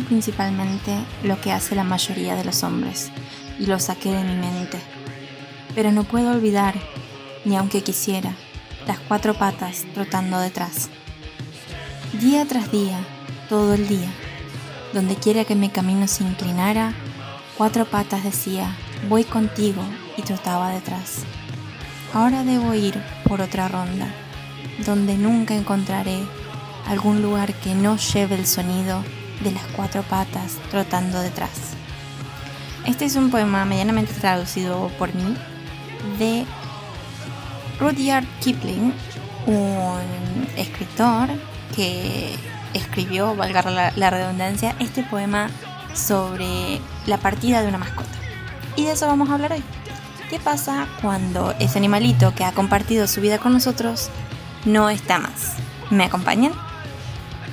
principalmente 0.00 0.96
lo 1.22 1.40
que 1.40 1.52
hace 1.52 1.74
la 1.74 1.84
mayoría 1.84 2.34
de 2.34 2.44
los 2.44 2.62
hombres, 2.62 3.10
y 3.58 3.66
lo 3.66 3.78
saqué 3.78 4.10
de 4.10 4.24
mi 4.24 4.34
mente. 4.34 4.78
Pero 5.74 5.92
no 5.92 6.04
puedo 6.04 6.30
olvidar, 6.32 6.74
ni 7.44 7.56
aunque 7.56 7.82
quisiera, 7.82 8.34
las 8.86 8.98
cuatro 8.98 9.34
patas 9.34 9.84
trotando 9.94 10.38
detrás. 10.38 10.90
Día 12.20 12.46
tras 12.46 12.70
día, 12.70 12.98
todo 13.48 13.74
el 13.74 13.88
día, 13.88 14.10
donde 14.92 15.16
quiera 15.16 15.44
que 15.44 15.54
mi 15.54 15.68
camino 15.68 16.06
se 16.06 16.24
inclinara, 16.24 16.92
cuatro 17.56 17.84
patas 17.84 18.22
decía, 18.24 18.76
voy 19.08 19.24
contigo 19.24 19.82
y 20.16 20.22
trotaba 20.22 20.70
detrás. 20.70 21.24
Ahora 22.12 22.44
debo 22.44 22.74
ir 22.74 23.02
por 23.24 23.40
otra 23.40 23.68
ronda, 23.68 24.06
donde 24.86 25.16
nunca 25.16 25.54
encontraré 25.54 26.20
algún 26.86 27.22
lugar 27.22 27.54
que 27.54 27.74
no 27.74 27.96
lleve 27.96 28.36
el 28.36 28.46
sonido 28.46 29.02
de 29.44 29.52
las 29.52 29.64
cuatro 29.76 30.02
patas 30.02 30.56
trotando 30.70 31.20
detrás. 31.20 31.74
Este 32.86 33.04
es 33.04 33.14
un 33.14 33.30
poema 33.30 33.64
medianamente 33.64 34.12
traducido 34.14 34.88
por 34.98 35.14
mí 35.14 35.36
de 36.18 36.44
Rudyard 37.78 38.26
Kipling, 38.40 38.92
un 39.46 40.48
escritor 40.56 41.28
que 41.76 42.34
escribió, 42.72 43.34
valga 43.36 43.62
la, 43.96 44.10
redundancia, 44.10 44.74
este 44.80 45.02
poema 45.02 45.48
sobre 45.94 46.80
la 47.06 47.18
partida 47.18 47.62
de 47.62 47.68
una 47.68 47.78
mascota. 47.78 48.10
Y 48.76 48.84
de 48.84 48.92
eso 48.92 49.06
vamos 49.06 49.30
a 49.30 49.34
hablar 49.34 49.52
hoy. 49.52 49.62
¿Qué 50.30 50.40
pasa 50.40 50.88
cuando 51.00 51.54
ese 51.60 51.78
animalito 51.78 52.34
que 52.34 52.44
ha 52.44 52.52
compartido 52.52 53.06
su 53.06 53.20
vida 53.20 53.38
con 53.38 53.52
nosotros 53.52 54.10
no 54.64 54.90
está 54.90 55.18
más? 55.18 55.54
¿Me 55.90 56.04
acompañan? 56.04 56.52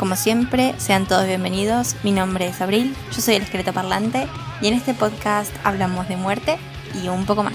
Como 0.02 0.16
siempre, 0.16 0.74
sean 0.80 1.06
todos 1.06 1.28
bienvenidos. 1.28 1.96
Mi 2.02 2.12
nombre 2.12 2.48
es 2.48 2.60
Abril, 2.60 2.96
yo 3.16 3.22
soy 3.22 3.36
el 3.36 3.44
esqueleto 3.44 3.72
parlante 3.72 4.28
y 4.60 4.66
en 4.66 4.74
este 4.74 4.96
podcast 4.96 5.56
hablamos 5.64 6.08
de 6.08 6.18
muerte 6.18 6.58
y 7.04 7.08
un 7.10 7.28
poco 7.28 7.44
más. 7.44 7.54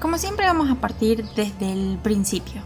Como 0.00 0.18
siempre 0.18 0.46
vamos 0.46 0.70
a 0.70 0.74
partir 0.74 1.24
desde 1.34 1.72
el 1.72 1.98
principio. 2.02 2.60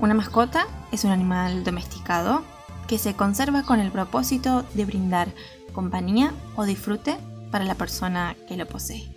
Una 0.00 0.14
mascota 0.14 0.66
es 0.90 1.04
un 1.04 1.12
animal 1.12 1.62
domesticado 1.62 2.42
que 2.88 2.98
se 2.98 3.14
conserva 3.14 3.62
con 3.62 3.78
el 3.78 3.92
propósito 3.92 4.64
de 4.74 4.84
brindar 4.84 5.28
compañía 5.72 6.32
o 6.56 6.64
disfrute 6.64 7.16
para 7.50 7.64
la 7.64 7.76
persona 7.76 8.36
que 8.48 8.56
lo 8.56 8.66
posee. 8.66 9.08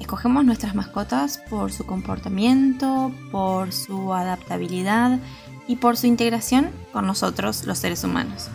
Escogemos 0.00 0.44
nuestras 0.44 0.74
mascotas 0.74 1.38
por 1.48 1.72
su 1.72 1.86
comportamiento, 1.86 3.10
por 3.30 3.72
su 3.72 4.12
adaptabilidad 4.12 5.18
y 5.66 5.76
por 5.76 5.96
su 5.96 6.06
integración 6.06 6.70
con 6.92 7.06
nosotros 7.06 7.64
los 7.64 7.78
seres 7.78 8.04
humanos. 8.04 8.50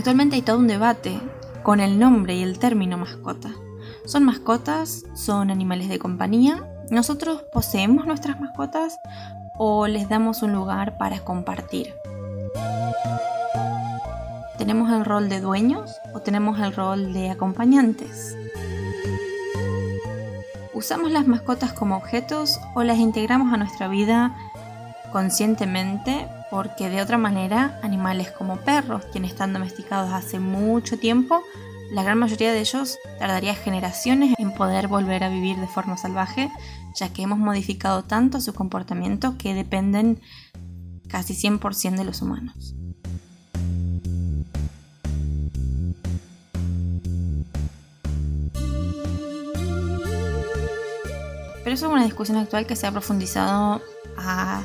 Actualmente 0.00 0.36
hay 0.36 0.40
todo 0.40 0.56
un 0.56 0.66
debate 0.66 1.20
con 1.62 1.78
el 1.78 1.98
nombre 1.98 2.34
y 2.34 2.42
el 2.42 2.58
término 2.58 2.96
mascota. 2.96 3.50
¿Son 4.06 4.24
mascotas? 4.24 5.04
¿Son 5.12 5.50
animales 5.50 5.90
de 5.90 5.98
compañía? 5.98 6.66
¿Nosotros 6.90 7.42
poseemos 7.52 8.06
nuestras 8.06 8.40
mascotas 8.40 8.98
o 9.58 9.86
les 9.88 10.08
damos 10.08 10.42
un 10.42 10.54
lugar 10.54 10.96
para 10.96 11.20
compartir? 11.20 11.92
¿Tenemos 14.56 14.90
el 14.90 15.04
rol 15.04 15.28
de 15.28 15.42
dueños 15.42 15.94
o 16.14 16.20
tenemos 16.20 16.58
el 16.60 16.74
rol 16.74 17.12
de 17.12 17.28
acompañantes? 17.28 18.38
¿Usamos 20.72 21.10
las 21.10 21.26
mascotas 21.26 21.74
como 21.74 21.98
objetos 21.98 22.58
o 22.74 22.84
las 22.84 22.96
integramos 22.96 23.52
a 23.52 23.58
nuestra 23.58 23.86
vida 23.86 24.34
conscientemente 25.10 26.28
porque 26.50 26.88
de 26.88 27.00
otra 27.00 27.18
manera 27.18 27.78
animales 27.82 28.30
como 28.30 28.56
perros, 28.58 29.04
quienes 29.12 29.32
están 29.32 29.52
domesticados 29.52 30.12
hace 30.12 30.40
mucho 30.40 30.98
tiempo, 30.98 31.42
la 31.92 32.02
gran 32.02 32.18
mayoría 32.18 32.52
de 32.52 32.60
ellos 32.60 32.98
tardaría 33.18 33.54
generaciones 33.54 34.34
en 34.38 34.52
poder 34.52 34.88
volver 34.88 35.24
a 35.24 35.28
vivir 35.28 35.56
de 35.56 35.66
forma 35.66 35.96
salvaje, 35.96 36.50
ya 36.96 37.12
que 37.12 37.22
hemos 37.22 37.38
modificado 37.38 38.04
tanto 38.04 38.40
su 38.40 38.54
comportamiento 38.54 39.36
que 39.38 39.54
dependen 39.54 40.20
casi 41.08 41.34
100% 41.34 41.96
de 41.96 42.04
los 42.04 42.22
humanos. 42.22 42.74
Pero 51.62 51.74
eso 51.74 51.86
es 51.86 51.92
una 51.92 52.04
discusión 52.04 52.38
actual 52.38 52.66
que 52.66 52.74
se 52.74 52.86
ha 52.86 52.92
profundizado 52.92 53.80
a 54.16 54.62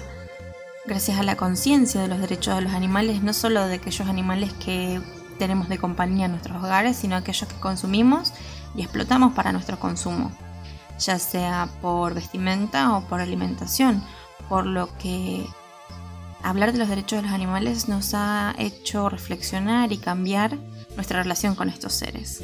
gracias 0.88 1.20
a 1.20 1.24
la 1.24 1.36
conciencia 1.36 2.02
de 2.02 2.08
los 2.08 2.20
derechos 2.20 2.56
de 2.56 2.62
los 2.62 2.74
animales, 2.74 3.24
no 3.24 3.34
solo 3.34 3.68
de 3.68 3.76
aquellos 3.76 4.08
animales 4.08 4.54
que 4.54 5.02
tenemos 5.40 5.68
de 5.70 5.78
compañía 5.78 6.26
en 6.26 6.32
nuestros 6.32 6.58
hogares, 6.58 6.98
sino 6.98 7.16
aquellos 7.16 7.48
que 7.50 7.60
consumimos 7.60 8.34
y 8.76 8.82
explotamos 8.82 9.34
para 9.34 9.52
nuestro 9.52 9.80
consumo, 9.80 10.32
ya 11.00 11.20
sea 11.20 11.70
por 11.82 12.14
vestimenta 12.14 12.96
o 12.96 13.08
por 13.08 13.20
alimentación, 13.20 14.04
por 14.48 14.66
lo 14.66 14.96
que 14.98 15.46
hablar 16.44 16.72
de 16.72 16.80
los 16.80 16.90
derechos 16.90 17.18
de 17.18 17.24
los 17.24 17.32
animales 17.32 17.90
nos 17.90 18.14
ha 18.14 18.54
hecho 18.58 19.10
reflexionar 19.10 19.92
y 19.92 19.98
cambiar 19.98 20.58
nuestra 20.96 21.24
relación 21.24 21.56
con 21.56 21.70
estos 21.70 21.94
seres. 21.94 22.42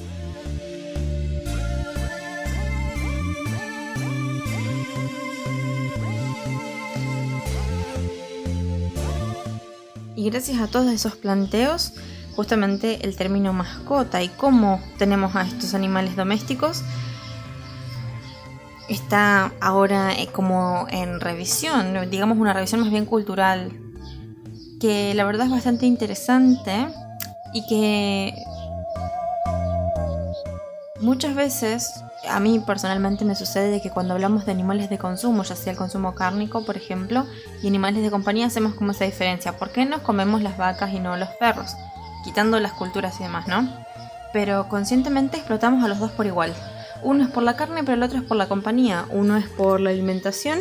Y 10.21 10.29
gracias 10.29 10.61
a 10.61 10.67
todos 10.67 10.93
esos 10.93 11.15
planteos, 11.15 11.93
justamente 12.35 12.99
el 13.07 13.15
término 13.15 13.53
mascota 13.53 14.21
y 14.21 14.27
cómo 14.27 14.79
tenemos 14.99 15.35
a 15.35 15.41
estos 15.41 15.73
animales 15.73 16.15
domésticos 16.15 16.83
está 18.87 19.51
ahora 19.59 20.13
eh, 20.13 20.27
como 20.31 20.85
en 20.91 21.19
revisión, 21.19 22.07
digamos 22.11 22.37
una 22.37 22.53
revisión 22.53 22.81
más 22.81 22.91
bien 22.91 23.07
cultural, 23.07 23.71
que 24.79 25.15
la 25.15 25.23
verdad 25.23 25.47
es 25.47 25.51
bastante 25.53 25.87
interesante 25.87 26.87
y 27.51 27.65
que 27.65 28.35
muchas 30.99 31.33
veces 31.33 31.91
a 32.29 32.39
mí 32.39 32.59
personalmente 32.59 33.25
me 33.25 33.35
sucede 33.35 33.81
que 33.81 33.89
cuando 33.89 34.13
hablamos 34.13 34.45
de 34.45 34.51
animales 34.51 34.89
de 34.89 34.97
consumo, 34.97 35.43
ya 35.43 35.55
sea 35.55 35.71
el 35.71 35.77
consumo 35.77 36.13
cárnico, 36.13 36.63
por 36.63 36.77
ejemplo, 36.77 37.25
y 37.61 37.67
animales 37.67 38.03
de 38.03 38.11
compañía, 38.11 38.47
hacemos 38.47 38.73
como 38.75 38.91
esa 38.91 39.05
diferencia. 39.05 39.57
¿Por 39.57 39.71
qué 39.71 39.85
nos 39.85 40.01
comemos 40.01 40.41
las 40.41 40.57
vacas 40.57 40.93
y 40.93 40.99
no 40.99 41.17
los 41.17 41.29
perros? 41.39 41.75
Quitando 42.23 42.59
las 42.59 42.73
culturas 42.73 43.19
y 43.19 43.23
demás, 43.23 43.47
¿no? 43.47 43.67
Pero 44.33 44.69
conscientemente 44.69 45.37
explotamos 45.37 45.83
a 45.83 45.87
los 45.87 45.99
dos 45.99 46.11
por 46.11 46.25
igual. 46.25 46.53
Uno 47.03 47.23
es 47.23 47.29
por 47.31 47.43
la 47.43 47.55
carne, 47.55 47.83
pero 47.83 47.95
el 47.95 48.03
otro 48.03 48.19
es 48.19 48.25
por 48.25 48.37
la 48.37 48.47
compañía. 48.47 49.05
Uno 49.09 49.35
es 49.35 49.47
por 49.47 49.81
la 49.81 49.89
alimentación 49.89 50.59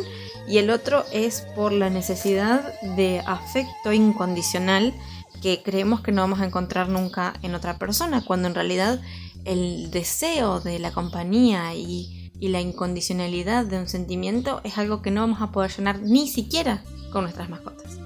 y 0.49 0.59
el 0.59 0.71
otro 0.71 1.05
es 1.13 1.43
por 1.55 1.73
la 1.73 1.91
necesidad 1.91 2.63
de 2.97 3.23
afecto 3.27 3.93
incondicional 3.93 4.95
que 5.41 5.63
creemos 5.63 6.01
que 6.01 6.13
no 6.13 6.23
vamos 6.23 6.41
a 6.41 6.47
encontrar 6.47 6.89
nunca 6.89 7.35
en 7.43 7.55
otra 7.55 7.79
persona, 7.79 8.23
cuando 8.25 8.49
en 8.49 8.55
realidad 8.55 9.01
el 9.45 9.91
deseo 9.91 10.61
de 10.61 10.79
la 10.79 10.93
compañía 10.93 11.75
y, 11.75 12.17
la 12.41 12.61
incondicionalidad 12.61 13.67
de 13.67 13.79
un 13.79 13.87
sentimiento 13.87 14.63
es 14.65 14.79
algo 14.79 15.03
que 15.03 15.11
no 15.11 15.21
vamos 15.21 15.43
a 15.43 15.53
poder 15.53 15.71
llenar 15.77 16.01
ni 16.01 16.27
siquiera 16.27 16.83
con 17.13 17.25
nuestras 17.25 17.51
mascotas. 17.51 17.99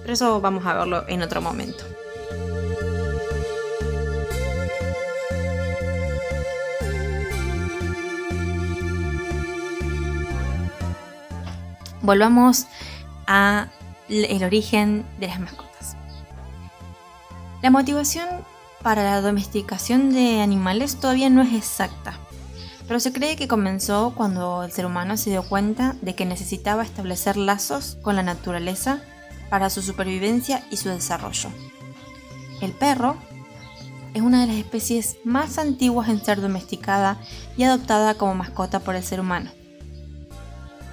Pero 0.00 0.12
eso 0.12 0.40
vamos 0.40 0.66
a 0.66 0.74
verlo 0.74 1.08
en 1.08 1.22
otro 1.22 1.40
momento. 1.40 1.84
Volvamos 12.02 12.66
a 13.28 13.68
el 14.08 14.42
origen 14.42 15.04
de 15.20 15.28
las 15.28 15.38
mascotas. 15.38 15.96
La 17.62 17.70
motivación 17.70 18.26
para 18.86 19.02
la 19.02 19.20
domesticación 19.20 20.12
de 20.12 20.42
animales 20.42 21.00
todavía 21.00 21.28
no 21.28 21.42
es 21.42 21.52
exacta, 21.52 22.20
pero 22.86 23.00
se 23.00 23.12
cree 23.12 23.34
que 23.34 23.48
comenzó 23.48 24.12
cuando 24.14 24.62
el 24.62 24.70
ser 24.70 24.86
humano 24.86 25.16
se 25.16 25.30
dio 25.30 25.42
cuenta 25.42 25.96
de 26.02 26.14
que 26.14 26.24
necesitaba 26.24 26.84
establecer 26.84 27.36
lazos 27.36 27.98
con 28.00 28.14
la 28.14 28.22
naturaleza 28.22 29.00
para 29.50 29.70
su 29.70 29.82
supervivencia 29.82 30.64
y 30.70 30.76
su 30.76 30.88
desarrollo. 30.88 31.48
El 32.60 32.70
perro 32.70 33.16
es 34.14 34.22
una 34.22 34.42
de 34.42 34.46
las 34.46 34.56
especies 34.56 35.16
más 35.24 35.58
antiguas 35.58 36.08
en 36.08 36.24
ser 36.24 36.40
domesticada 36.40 37.18
y 37.56 37.64
adoptada 37.64 38.14
como 38.14 38.36
mascota 38.36 38.78
por 38.78 38.94
el 38.94 39.02
ser 39.02 39.18
humano. 39.18 39.50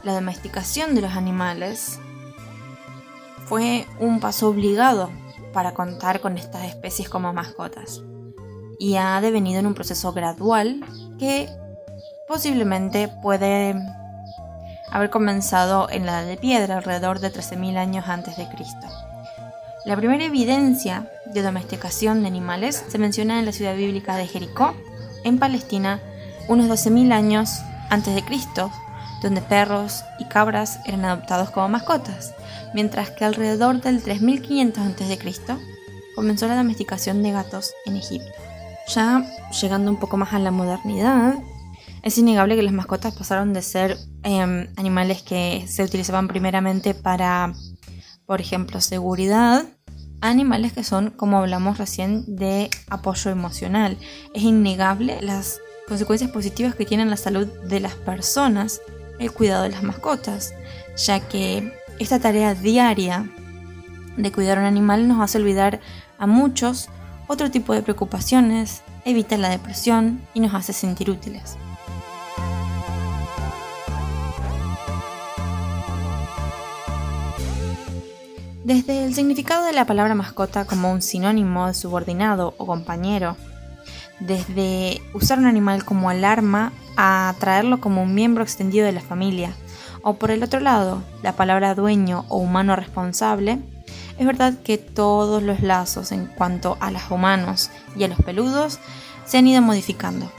La 0.01 0.15
domesticación 0.15 0.95
de 0.95 1.01
los 1.01 1.11
animales 1.11 1.99
fue 3.45 3.85
un 3.99 4.19
paso 4.19 4.49
obligado 4.49 5.11
para 5.53 5.73
contar 5.73 6.19
con 6.19 6.37
estas 6.37 6.65
especies 6.65 7.07
como 7.07 7.31
mascotas 7.31 8.01
y 8.79 8.97
ha 8.97 9.21
devenido 9.21 9.59
en 9.59 9.67
un 9.67 9.73
proceso 9.73 10.11
gradual 10.11 10.83
que 11.17 11.49
posiblemente 12.27 13.07
puede 13.21 13.75
haber 14.91 15.09
comenzado 15.09 15.89
en 15.89 16.05
la 16.05 16.19
Edad 16.19 16.27
de 16.27 16.37
Piedra 16.37 16.77
alrededor 16.77 17.19
de 17.19 17.31
13.000 17.31 17.77
años 17.77 18.09
antes 18.09 18.35
de 18.35 18.47
Cristo. 18.49 18.87
La 19.85 19.95
primera 19.95 20.25
evidencia 20.25 21.09
de 21.25 21.41
domesticación 21.41 22.21
de 22.21 22.27
animales 22.27 22.83
se 22.87 22.97
menciona 22.97 23.39
en 23.39 23.45
la 23.45 23.51
ciudad 23.51 23.75
bíblica 23.75 24.15
de 24.17 24.27
Jericó, 24.27 24.73
en 25.23 25.39
Palestina, 25.39 25.99
unos 26.47 26.67
12.000 26.67 27.13
años 27.13 27.61
antes 27.89 28.15
de 28.15 28.23
Cristo, 28.23 28.71
donde 29.23 29.41
perros 29.41 30.03
y 30.19 30.25
cabras 30.25 30.79
eran 30.85 31.05
adoptados 31.05 31.49
como 31.49 31.69
mascotas, 31.69 32.35
mientras 32.75 33.09
que 33.09 33.25
alrededor 33.25 33.81
del 33.81 34.03
3500 34.03 34.83
a.C. 34.85 35.57
comenzó 36.15 36.47
la 36.47 36.57
domesticación 36.57 37.23
de 37.23 37.31
gatos 37.31 37.73
en 37.85 37.95
Egipto. 37.97 38.31
Ya 38.93 39.25
llegando 39.61 39.89
un 39.89 39.97
poco 39.97 40.17
más 40.17 40.33
a 40.33 40.39
la 40.39 40.51
modernidad, 40.51 41.35
es 42.03 42.17
innegable 42.17 42.55
que 42.55 42.63
las 42.63 42.73
mascotas 42.73 43.15
pasaron 43.15 43.53
de 43.53 43.61
ser 43.61 43.97
em, 44.23 44.67
animales 44.75 45.23
que 45.23 45.65
se 45.67 45.83
utilizaban 45.83 46.27
primeramente 46.27 46.93
para 46.93 47.53
por 48.25 48.41
ejemplo, 48.41 48.81
seguridad, 48.81 49.65
animales 50.21 50.73
que 50.73 50.83
son, 50.83 51.11
como 51.11 51.37
hablamos 51.37 51.77
recién, 51.77 52.23
de 52.35 52.69
apoyo 52.89 53.31
emocional. 53.31 53.97
Es 54.33 54.43
innegable 54.43 55.21
las 55.21 55.59
consecuencias 55.87 56.31
positivas 56.31 56.75
que 56.75 56.85
tiene 56.85 57.03
en 57.03 57.09
la 57.09 57.17
salud 57.17 57.47
de 57.47 57.79
las 57.79 57.95
personas 57.95 58.81
el 59.23 59.31
cuidado 59.31 59.63
de 59.63 59.69
las 59.69 59.83
mascotas, 59.83 60.53
ya 60.95 61.19
que 61.19 61.73
esta 61.99 62.19
tarea 62.19 62.53
diaria 62.53 63.29
de 64.17 64.31
cuidar 64.31 64.57
a 64.57 64.61
un 64.61 64.67
animal 64.67 65.07
nos 65.07 65.21
hace 65.21 65.37
olvidar 65.37 65.79
a 66.17 66.27
muchos 66.27 66.89
otro 67.27 67.49
tipo 67.49 67.73
de 67.73 67.81
preocupaciones, 67.81 68.81
evita 69.05 69.37
la 69.37 69.49
depresión 69.49 70.21
y 70.33 70.39
nos 70.39 70.53
hace 70.53 70.73
sentir 70.73 71.09
útiles. 71.09 71.57
Desde 78.63 79.05
el 79.05 79.13
significado 79.13 79.65
de 79.65 79.73
la 79.73 79.85
palabra 79.85 80.15
mascota 80.15 80.65
como 80.65 80.91
un 80.91 81.01
sinónimo 81.01 81.67
de 81.67 81.73
subordinado 81.73 82.53
o 82.57 82.65
compañero, 82.65 83.35
desde 84.21 85.01
usar 85.13 85.37
un 85.37 85.47
animal 85.47 85.83
como 85.83 86.09
alarma 86.09 86.71
a 86.97 87.33
traerlo 87.39 87.79
como 87.79 88.03
un 88.03 88.13
miembro 88.13 88.43
extendido 88.43 88.85
de 88.85 88.91
la 88.91 89.01
familia, 89.01 89.53
o 90.01 90.15
por 90.15 90.31
el 90.31 90.43
otro 90.43 90.59
lado, 90.59 91.01
la 91.21 91.33
palabra 91.33 91.75
dueño 91.75 92.25
o 92.27 92.37
humano 92.37 92.75
responsable, 92.75 93.59
es 94.17 94.25
verdad 94.25 94.53
que 94.63 94.77
todos 94.77 95.41
los 95.41 95.61
lazos 95.61 96.11
en 96.11 96.27
cuanto 96.27 96.77
a 96.79 96.91
los 96.91 97.09
humanos 97.09 97.71
y 97.95 98.03
a 98.03 98.07
los 98.07 98.19
peludos 98.19 98.79
se 99.25 99.37
han 99.37 99.47
ido 99.47 99.61
modificando. 99.61 100.31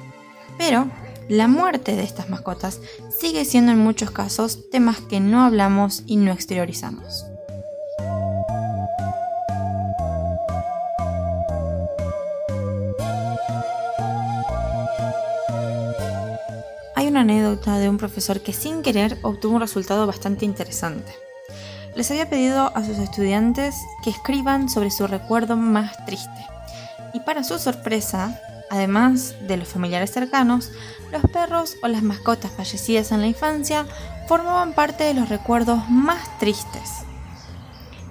Pero 0.59 0.89
la 1.29 1.49
muerte 1.49 1.97
de 1.97 2.05
estas 2.05 2.29
mascotas 2.29 2.81
sigue 3.19 3.45
siendo 3.45 3.73
en 3.73 3.79
muchos 3.79 4.11
casos 4.11 4.71
temas 4.71 5.01
que 5.01 5.21
no 5.21 5.43
hablamos 5.43 6.03
y 6.07 6.17
no 6.17 6.33
exteriorizamos. 6.33 7.27
Anécdota 17.21 17.79
de 17.79 17.89
un 17.89 17.99
profesor 17.99 18.41
que 18.41 18.53
sin 18.53 18.83
querer 18.83 19.19
obtuvo 19.23 19.57
un 19.57 19.61
resultado 19.61 20.07
bastante 20.07 20.45
interesante. 20.45 21.13
Les 21.97 22.11
había 22.11 22.29
pedido 22.29 22.77
a 22.77 22.85
sus 22.85 22.99
estudiantes 22.99 23.75
que 24.03 24.11
escriban 24.11 24.69
sobre 24.69 24.91
su 24.91 25.07
recuerdo 25.07 25.57
más 25.57 26.05
triste. 26.07 26.47
Y 27.13 27.21
para 27.21 27.45
su 27.45 27.59
sorpresa, 27.59 28.41
además 28.71 29.35
de 29.47 29.57
los 29.57 29.69
familiares 29.69 30.11
cercanos, 30.11 30.71
los 31.13 31.23
perros 31.31 31.77
o 31.83 31.89
las 31.89 32.03
mascotas 32.03 32.51
fallecidas 32.51 33.13
en 33.13 33.21
la 33.21 33.29
infancia 33.29 33.87
formaban 34.27 34.73
parte 34.73 35.05
de 35.05 35.15
los 35.15 35.29
recuerdos 35.29 35.89
más 35.89 36.39
tristes. 36.39 36.91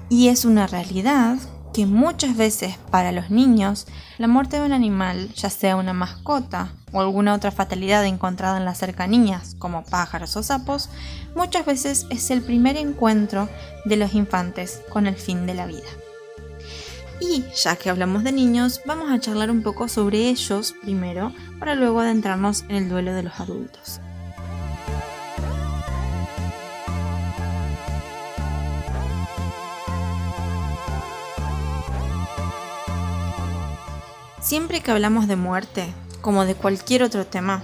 Y 0.09 0.29
es 0.29 0.45
una 0.45 0.67
realidad 0.67 1.37
que 1.73 1.85
muchas 1.87 2.37
veces 2.37 2.75
para 2.91 3.11
los 3.11 3.31
niños 3.31 3.87
la 4.19 4.27
muerte 4.27 4.59
de 4.59 4.65
un 4.65 4.73
animal, 4.73 5.33
ya 5.33 5.49
sea 5.49 5.75
una 5.75 5.93
mascota 5.93 6.71
o 6.91 7.01
alguna 7.01 7.33
otra 7.33 7.51
fatalidad 7.51 8.05
encontrada 8.05 8.57
en 8.57 8.65
las 8.65 8.77
cercanías, 8.77 9.55
como 9.57 9.83
pájaros 9.83 10.37
o 10.37 10.43
sapos, 10.43 10.89
muchas 11.35 11.65
veces 11.65 12.05
es 12.11 12.29
el 12.29 12.43
primer 12.43 12.77
encuentro 12.77 13.49
de 13.85 13.97
los 13.97 14.13
infantes 14.13 14.81
con 14.89 15.07
el 15.07 15.15
fin 15.15 15.47
de 15.47 15.55
la 15.55 15.65
vida. 15.65 15.89
Y 17.19 17.43
ya 17.55 17.75
que 17.75 17.89
hablamos 17.89 18.23
de 18.23 18.31
niños, 18.31 18.81
vamos 18.85 19.11
a 19.11 19.19
charlar 19.19 19.49
un 19.49 19.63
poco 19.63 19.87
sobre 19.87 20.29
ellos 20.29 20.75
primero, 20.83 21.33
para 21.59 21.73
luego 21.73 22.01
adentrarnos 22.01 22.63
en 22.69 22.75
el 22.75 22.89
duelo 22.89 23.13
de 23.13 23.23
los 23.23 23.39
adultos. 23.39 23.99
Siempre 34.43 34.81
que 34.81 34.91
hablamos 34.91 35.29
de 35.29 35.37
muerte, 35.37 35.85
como 36.19 36.45
de 36.45 36.53
cualquier 36.53 37.01
otro 37.01 37.25
tema, 37.25 37.63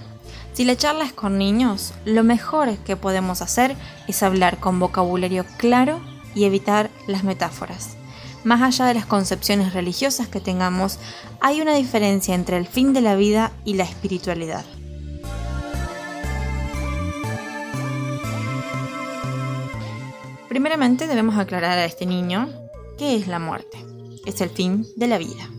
si 0.54 0.64
la 0.64 0.78
charla 0.78 1.04
es 1.04 1.12
con 1.12 1.38
niños, 1.38 1.94
lo 2.06 2.24
mejor 2.24 2.78
que 2.78 2.96
podemos 2.96 3.42
hacer 3.42 3.76
es 4.08 4.24
hablar 4.24 4.62
con 4.62 4.80
vocabulario 4.80 5.46
claro 5.58 6.00
y 6.34 6.46
evitar 6.46 6.90
las 7.06 7.26
metáforas. 7.26 7.98
Más 8.46 8.62
allá 8.62 8.86
de 8.86 8.94
las 8.94 9.06
concepciones 9.06 9.74
religiosas 9.74 10.30
que 10.30 10.40
tengamos, 10.40 11.00
hay 11.42 11.60
una 11.60 11.76
diferencia 11.76 12.34
entre 12.34 12.56
el 12.56 12.66
fin 12.66 12.94
de 12.94 13.02
la 13.02 13.18
vida 13.18 13.52
y 13.66 13.74
la 13.74 13.84
espiritualidad. 13.84 14.64
Primeramente 20.48 21.08
debemos 21.08 21.38
aclarar 21.38 21.78
a 21.78 21.84
este 21.84 22.06
niño 22.06 22.48
qué 22.98 23.18
es 23.18 23.28
la 23.28 23.40
muerte. 23.40 23.86
Es 24.26 24.40
el 24.40 24.50
fin 24.50 24.88
de 24.96 25.08
la 25.08 25.18
vida 25.18 25.50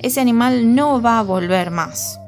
ese 0.00 0.20
animal 0.20 0.74
no 0.74 1.00
va 1.02 1.18
a 1.18 1.22
volver 1.22 1.70
más. 1.70 2.20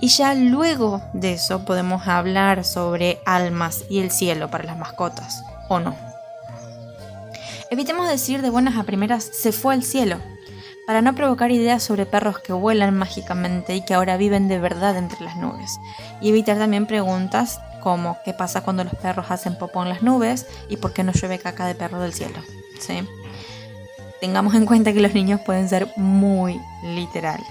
Y 0.00 0.08
ya 0.08 0.34
luego 0.34 1.02
de 1.12 1.34
eso 1.34 1.64
podemos 1.64 2.08
hablar 2.08 2.64
sobre 2.64 3.20
almas 3.24 3.84
y 3.88 4.00
el 4.00 4.10
cielo 4.10 4.50
para 4.50 4.64
las 4.64 4.76
mascotas, 4.76 5.44
¿o 5.68 5.80
no? 5.80 5.96
Evitemos 7.70 8.08
decir 8.08 8.42
de 8.42 8.50
buenas 8.50 8.76
a 8.76 8.84
primeras 8.84 9.24
se 9.24 9.52
fue 9.52 9.74
al 9.74 9.82
cielo, 9.82 10.18
para 10.86 11.02
no 11.02 11.14
provocar 11.14 11.50
ideas 11.50 11.82
sobre 11.82 12.06
perros 12.06 12.38
que 12.38 12.52
vuelan 12.52 12.94
mágicamente 12.96 13.74
y 13.74 13.84
que 13.84 13.94
ahora 13.94 14.16
viven 14.16 14.48
de 14.48 14.58
verdad 14.58 14.96
entre 14.96 15.24
las 15.24 15.36
nubes. 15.36 15.78
Y 16.20 16.28
evitar 16.28 16.58
también 16.58 16.86
preguntas 16.86 17.60
como 17.80 18.18
qué 18.24 18.34
pasa 18.34 18.62
cuando 18.62 18.84
los 18.84 18.94
perros 18.94 19.30
hacen 19.30 19.56
popó 19.56 19.82
en 19.82 19.88
las 19.88 20.02
nubes 20.02 20.46
y 20.68 20.76
por 20.76 20.92
qué 20.92 21.02
no 21.02 21.12
llueve 21.12 21.38
caca 21.38 21.66
de 21.66 21.74
perro 21.74 22.00
del 22.00 22.12
cielo. 22.12 22.38
¿Sí? 22.78 23.06
Tengamos 24.24 24.54
en 24.54 24.64
cuenta 24.64 24.94
que 24.94 25.02
los 25.02 25.12
niños 25.12 25.38
pueden 25.44 25.68
ser 25.68 25.86
muy 25.96 26.58
literales. 26.82 27.46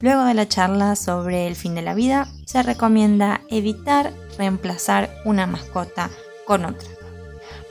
Luego 0.00 0.24
de 0.24 0.34
la 0.34 0.46
charla 0.46 0.96
sobre 0.96 1.46
el 1.46 1.56
fin 1.56 1.74
de 1.74 1.80
la 1.80 1.94
vida, 1.94 2.28
se 2.44 2.62
recomienda 2.62 3.40
evitar 3.48 4.12
reemplazar 4.36 5.08
una 5.24 5.46
mascota 5.46 6.10
con 6.44 6.66
otra. 6.66 6.90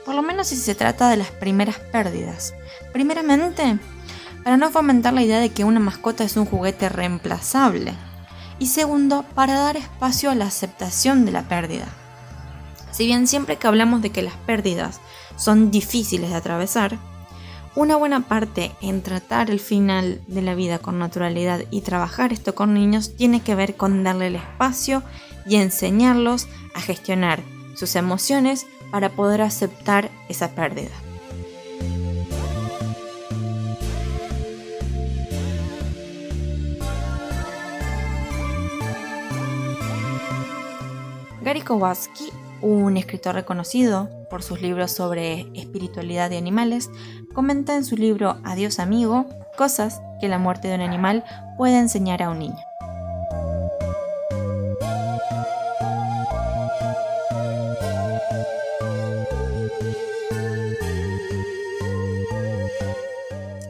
Por 0.04 0.16
lo 0.16 0.22
menos 0.22 0.48
si 0.48 0.56
se 0.56 0.74
trata 0.74 1.08
de 1.08 1.18
las 1.18 1.30
primeras 1.30 1.78
pérdidas. 1.78 2.54
Primeramente, 2.92 3.78
para 4.42 4.56
no 4.56 4.68
fomentar 4.72 5.12
la 5.12 5.22
idea 5.22 5.38
de 5.38 5.50
que 5.50 5.62
una 5.62 5.78
mascota 5.78 6.24
es 6.24 6.36
un 6.36 6.44
juguete 6.44 6.88
reemplazable 6.88 7.94
y 8.58 8.66
segundo, 8.66 9.24
para 9.34 9.58
dar 9.58 9.76
espacio 9.76 10.30
a 10.30 10.34
la 10.34 10.46
aceptación 10.46 11.24
de 11.24 11.32
la 11.32 11.42
pérdida. 11.42 11.86
Si 12.92 13.06
bien 13.06 13.26
siempre 13.26 13.56
que 13.56 13.66
hablamos 13.66 14.00
de 14.02 14.10
que 14.10 14.22
las 14.22 14.34
pérdidas 14.34 15.00
son 15.36 15.70
difíciles 15.70 16.30
de 16.30 16.36
atravesar, 16.36 16.98
una 17.74 17.96
buena 17.96 18.20
parte 18.20 18.72
en 18.80 19.02
tratar 19.02 19.50
el 19.50 19.60
final 19.60 20.22
de 20.26 20.40
la 20.40 20.54
vida 20.54 20.78
con 20.78 20.98
naturalidad 20.98 21.60
y 21.70 21.82
trabajar 21.82 22.32
esto 22.32 22.54
con 22.54 22.72
niños 22.72 23.16
tiene 23.16 23.40
que 23.42 23.54
ver 23.54 23.76
con 23.76 24.02
darle 24.02 24.28
el 24.28 24.36
espacio 24.36 25.02
y 25.46 25.56
enseñarlos 25.56 26.48
a 26.74 26.80
gestionar 26.80 27.42
sus 27.74 27.94
emociones 27.94 28.66
para 28.90 29.10
poder 29.10 29.42
aceptar 29.42 30.10
esa 30.30 30.54
pérdida. 30.54 31.05
Gary 41.46 41.60
Kowalski, 41.60 42.32
un 42.60 42.96
escritor 42.96 43.36
reconocido 43.36 44.10
por 44.28 44.42
sus 44.42 44.60
libros 44.60 44.90
sobre 44.90 45.46
espiritualidad 45.54 46.28
de 46.28 46.38
animales, 46.38 46.90
comenta 47.34 47.76
en 47.76 47.84
su 47.84 47.96
libro 47.96 48.38
Adiós 48.42 48.80
amigo 48.80 49.26
cosas 49.56 50.02
que 50.20 50.26
la 50.26 50.40
muerte 50.40 50.66
de 50.66 50.74
un 50.74 50.80
animal 50.80 51.22
puede 51.56 51.78
enseñar 51.78 52.20
a 52.20 52.30
un 52.30 52.40
niño. 52.40 52.58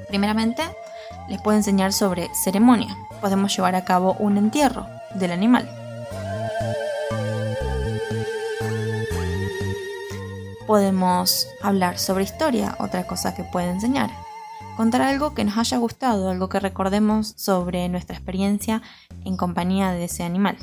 Primeramente, 0.09 0.62
les 1.28 1.42
puedo 1.42 1.59
enseñar 1.59 1.92
sobre 1.92 2.30
ceremonia. 2.35 2.97
Podemos 3.21 3.54
llevar 3.54 3.75
a 3.75 3.85
cabo 3.85 4.16
un 4.18 4.38
entierro 4.38 4.87
del 5.14 5.33
animal. 5.33 5.68
Podemos 10.66 11.46
hablar 11.62 11.99
sobre 11.99 12.25
historia, 12.25 12.76
otra 12.80 13.06
cosa 13.06 13.35
que 13.35 13.44
puede 13.44 13.70
enseñar. 13.70 14.11
Contar 14.76 15.00
algo 15.02 15.32
que 15.32 15.44
nos 15.44 15.56
haya 15.56 15.78
gustado, 15.78 16.28
algo 16.28 16.49
que 16.49 16.58
recordemos 16.58 17.35
sobre 17.37 17.88
nuestra 17.88 18.16
experiencia 18.16 18.82
en 19.25 19.37
compañía 19.37 19.92
de 19.92 20.04
ese 20.04 20.25
animal. 20.25 20.56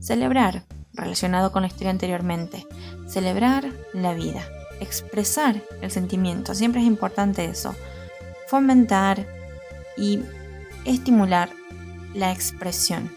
Celebrar, 0.00 0.62
relacionado 0.92 1.50
con 1.50 1.62
la 1.62 1.68
historia 1.68 1.90
anteriormente. 1.90 2.64
Celebrar 3.08 3.72
la 3.92 4.14
vida, 4.14 4.42
expresar 4.80 5.60
el 5.80 5.90
sentimiento, 5.90 6.54
siempre 6.54 6.80
es 6.80 6.86
importante 6.86 7.44
eso. 7.46 7.74
Fomentar 8.46 9.26
y 9.96 10.20
estimular 10.84 11.50
la 12.14 12.30
expresión. 12.30 13.15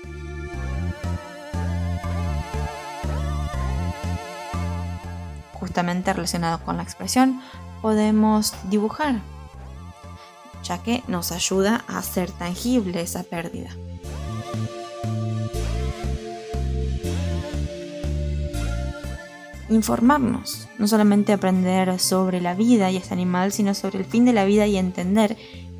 Relacionado 6.13 6.59
con 6.63 6.77
la 6.77 6.83
expresión, 6.83 7.41
podemos 7.81 8.53
dibujar, 8.69 9.21
ya 10.63 10.79
que 10.79 11.03
nos 11.07 11.31
ayuda 11.31 11.83
a 11.87 11.97
hacer 11.99 12.31
tangible 12.31 13.01
esa 13.01 13.23
pérdida. 13.23 13.69
Informarnos, 19.69 20.67
no 20.79 20.87
solamente 20.87 21.31
aprender 21.31 21.99
sobre 21.99 22.41
la 22.41 22.55
vida 22.55 22.89
y 22.89 22.97
este 22.97 23.13
animal, 23.13 23.51
sino 23.51 23.75
sobre 23.75 23.99
el 23.99 24.05
fin 24.05 24.25
de 24.25 24.33
la 24.33 24.45
vida 24.45 24.65
y 24.65 24.77
entender 24.77 25.37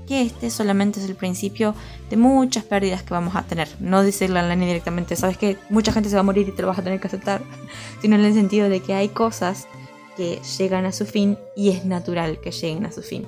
que 0.10 0.24
este 0.24 0.50
solamente 0.50 1.00
es 1.00 1.08
el 1.08 1.16
principio 1.16 1.76
de 2.10 2.18
muchas 2.18 2.64
pérdidas 2.64 3.04
que 3.04 3.14
vamos 3.14 3.36
a 3.36 3.44
tener. 3.44 3.70
No 3.80 4.02
decirle 4.02 4.40
a 4.40 4.42
la 4.42 4.56
directamente, 4.56 5.16
sabes 5.16 5.38
que 5.38 5.56
mucha 5.70 5.94
gente 5.94 6.10
se 6.10 6.16
va 6.16 6.22
a 6.22 6.24
morir 6.24 6.50
y 6.50 6.52
te 6.52 6.64
lo 6.64 6.68
vas 6.68 6.80
a 6.80 6.82
tener 6.82 7.00
que 7.00 7.06
aceptar, 7.06 7.44
sino 8.02 8.16
en 8.16 8.26
el 8.26 8.34
sentido 8.34 8.70
de 8.70 8.80
que 8.82 8.96
hay 8.96 9.10
cosas 9.10 9.68
que 10.18 10.42
llegan 10.58 10.86
a 10.86 10.92
su 10.92 11.06
fin 11.06 11.38
y 11.56 11.70
es 11.70 11.86
natural 11.86 12.40
que 12.42 12.50
lleguen 12.50 12.88
a 12.88 12.92
su 12.92 13.04
fin. 13.04 13.28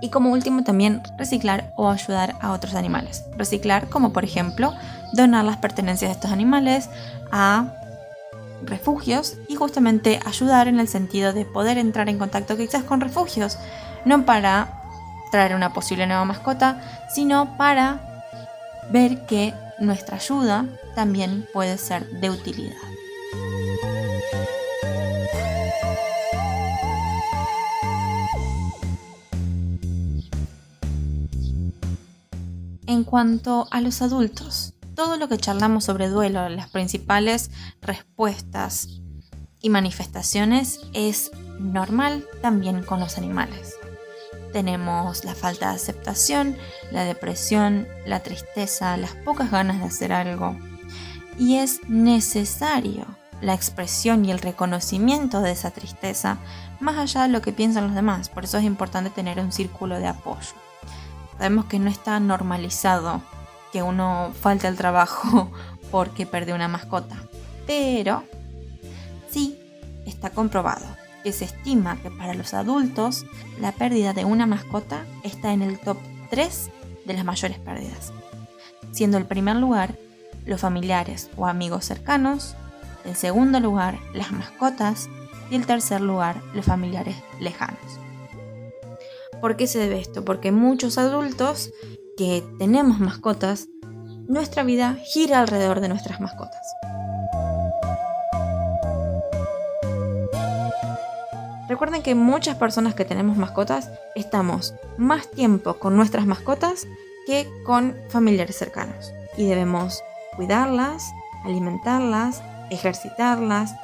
Y 0.00 0.08
como 0.08 0.30
último 0.30 0.64
también 0.64 1.02
reciclar 1.18 1.74
o 1.76 1.90
ayudar 1.90 2.36
a 2.40 2.52
otros 2.52 2.74
animales. 2.76 3.24
Reciclar 3.36 3.90
como 3.90 4.14
por 4.14 4.24
ejemplo 4.24 4.72
donar 5.12 5.44
las 5.44 5.58
pertenencias 5.58 6.08
de 6.08 6.14
estos 6.14 6.30
animales 6.30 6.88
a 7.30 7.74
refugios 8.62 9.36
y 9.48 9.54
justamente 9.54 10.20
ayudar 10.24 10.68
en 10.68 10.80
el 10.80 10.88
sentido 10.88 11.32
de 11.32 11.44
poder 11.44 11.78
entrar 11.78 12.08
en 12.08 12.18
contacto 12.18 12.56
quizás 12.56 12.84
con 12.84 13.00
refugios, 13.00 13.58
no 14.04 14.24
para 14.24 14.82
traer 15.30 15.54
una 15.54 15.72
posible 15.72 16.06
nueva 16.06 16.24
mascota, 16.24 16.80
sino 17.14 17.56
para 17.56 18.24
ver 18.90 19.26
que 19.26 19.54
nuestra 19.78 20.16
ayuda 20.16 20.66
también 20.94 21.46
puede 21.52 21.78
ser 21.78 22.08
de 22.20 22.30
utilidad. 22.30 22.76
En 32.86 33.04
cuanto 33.04 33.68
a 33.70 33.82
los 33.82 34.00
adultos, 34.00 34.67
todo 34.98 35.16
lo 35.16 35.28
que 35.28 35.38
charlamos 35.38 35.84
sobre 35.84 36.08
duelo, 36.08 36.48
las 36.48 36.70
principales 36.70 37.52
respuestas 37.80 38.88
y 39.62 39.70
manifestaciones 39.70 40.80
es 40.92 41.30
normal 41.60 42.26
también 42.42 42.82
con 42.82 42.98
los 42.98 43.16
animales. 43.16 43.76
Tenemos 44.52 45.24
la 45.24 45.36
falta 45.36 45.68
de 45.68 45.76
aceptación, 45.76 46.56
la 46.90 47.04
depresión, 47.04 47.86
la 48.06 48.24
tristeza, 48.24 48.96
las 48.96 49.12
pocas 49.12 49.52
ganas 49.52 49.78
de 49.78 49.84
hacer 49.84 50.12
algo. 50.12 50.56
Y 51.38 51.58
es 51.58 51.78
necesario 51.88 53.06
la 53.40 53.54
expresión 53.54 54.24
y 54.24 54.32
el 54.32 54.40
reconocimiento 54.40 55.42
de 55.42 55.52
esa 55.52 55.70
tristeza, 55.70 56.38
más 56.80 56.98
allá 56.98 57.22
de 57.22 57.28
lo 57.28 57.40
que 57.40 57.52
piensan 57.52 57.84
los 57.84 57.94
demás. 57.94 58.30
Por 58.30 58.42
eso 58.42 58.58
es 58.58 58.64
importante 58.64 59.10
tener 59.10 59.38
un 59.38 59.52
círculo 59.52 60.00
de 60.00 60.08
apoyo. 60.08 60.54
Sabemos 61.36 61.66
que 61.66 61.78
no 61.78 61.88
está 61.88 62.18
normalizado 62.18 63.22
que 63.72 63.82
uno 63.82 64.32
falte 64.40 64.66
al 64.66 64.76
trabajo 64.76 65.50
porque 65.90 66.26
perdió 66.26 66.54
una 66.54 66.68
mascota, 66.68 67.16
pero 67.66 68.24
sí 69.30 69.58
está 70.06 70.30
comprobado 70.30 70.86
se 71.32 71.44
estima 71.44 71.96
que 72.00 72.10
para 72.10 72.34
los 72.34 72.54
adultos 72.54 73.26
la 73.60 73.72
pérdida 73.72 74.12
de 74.12 74.24
una 74.24 74.46
mascota 74.46 75.04
está 75.22 75.52
en 75.52 75.62
el 75.62 75.78
top 75.78 75.98
3 76.30 76.70
de 77.04 77.14
las 77.14 77.24
mayores 77.24 77.58
pérdidas, 77.58 78.12
siendo 78.92 79.18
el 79.18 79.26
primer 79.26 79.56
lugar 79.56 79.94
los 80.44 80.60
familiares 80.60 81.30
o 81.36 81.46
amigos 81.46 81.84
cercanos, 81.84 82.54
el 83.04 83.16
segundo 83.16 83.60
lugar 83.60 83.98
las 84.14 84.32
mascotas 84.32 85.08
y 85.50 85.56
el 85.56 85.66
tercer 85.66 86.00
lugar 86.00 86.40
los 86.54 86.66
familiares 86.66 87.16
lejanos. 87.40 87.78
¿Por 89.40 89.56
qué 89.56 89.66
se 89.66 89.78
debe 89.78 90.00
esto? 90.00 90.24
Porque 90.24 90.52
muchos 90.52 90.98
adultos 90.98 91.70
que 92.18 92.44
tenemos 92.58 92.98
mascotas, 92.98 93.68
nuestra 94.26 94.64
vida 94.64 94.96
gira 95.04 95.38
alrededor 95.38 95.80
de 95.80 95.88
nuestras 95.88 96.20
mascotas. 96.20 96.74
Recuerden 101.68 102.02
que 102.02 102.16
muchas 102.16 102.56
personas 102.56 102.96
que 102.96 103.04
tenemos 103.04 103.36
mascotas 103.36 103.88
estamos 104.16 104.74
más 104.96 105.30
tiempo 105.30 105.74
con 105.74 105.96
nuestras 105.96 106.26
mascotas 106.26 106.88
que 107.24 107.48
con 107.64 107.94
familiares 108.08 108.56
cercanos. 108.56 109.12
Y 109.36 109.46
debemos 109.46 110.02
cuidarlas, 110.34 111.04
alimentarlas, 111.44 112.42
ejercitarlas, 112.70 113.76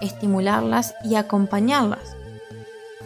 estimularlas 0.00 0.94
y 1.04 1.16
acompañarlas. 1.16 2.16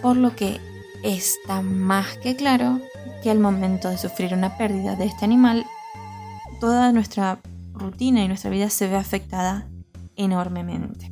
Por 0.01 0.17
lo 0.17 0.37
que 0.37 0.61
está 1.03 1.63
más 1.63 2.17
que 2.19 2.37
claro 2.37 2.81
que 3.23 3.31
al 3.31 3.39
momento 3.39 3.89
de 3.89 3.99
sufrir 3.99 4.35
una 4.35 4.57
pérdida 4.57 4.97
de 4.97 5.07
este 5.07 5.25
animal, 5.25 5.65
toda 6.61 6.93
nuestra 6.93 7.41
rutina 7.73 8.23
y 8.23 8.29
nuestra 8.29 8.51
vida 8.51 8.71
se 8.71 8.89
ve 8.89 8.97
afectada 8.97 9.69
enormemente. 10.17 11.11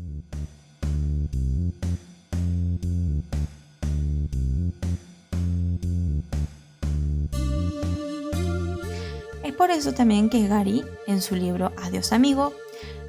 por 9.58 9.72
eso 9.72 9.92
también 9.92 10.30
que 10.30 10.46
Gary, 10.46 10.84
en 11.08 11.20
su 11.20 11.34
libro 11.34 11.72
Adiós 11.82 12.12
amigo, 12.12 12.54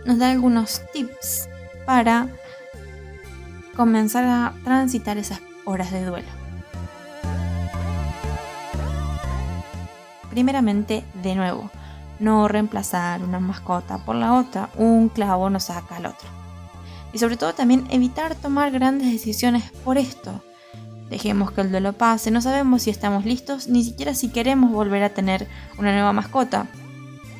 nos 0.05 0.17
da 0.17 0.31
algunos 0.31 0.81
tips 0.91 1.47
para 1.85 2.27
comenzar 3.75 4.25
a 4.25 4.53
transitar 4.63 5.19
esas 5.19 5.41
horas 5.63 5.91
de 5.91 6.03
duelo. 6.03 6.38
Primeramente, 10.39 11.03
de 11.21 11.35
nuevo, 11.35 11.69
no 12.21 12.47
reemplazar 12.47 13.21
una 13.21 13.41
mascota 13.41 13.97
por 14.05 14.15
la 14.15 14.35
otra, 14.35 14.69
un 14.77 15.09
clavo 15.09 15.49
no 15.49 15.59
saca 15.59 15.97
al 15.97 16.05
otro. 16.05 16.29
Y 17.11 17.17
sobre 17.17 17.35
todo 17.35 17.53
también 17.53 17.85
evitar 17.89 18.35
tomar 18.35 18.71
grandes 18.71 19.11
decisiones 19.11 19.69
por 19.83 19.97
esto, 19.97 20.41
Dejemos 21.09 21.51
que 21.51 21.59
el 21.59 21.71
duelo 21.71 21.91
pase, 21.91 22.31
no 22.31 22.39
sabemos 22.39 22.83
si 22.83 22.89
estamos 22.89 23.25
listos, 23.25 23.67
ni 23.67 23.83
siquiera 23.83 24.13
si 24.13 24.29
queremos 24.29 24.71
volver 24.71 25.03
a 25.03 25.09
tener 25.09 25.45
una 25.77 25.91
nueva 25.91 26.13
mascota. 26.13 26.67